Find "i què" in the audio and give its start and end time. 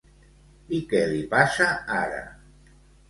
0.77-1.01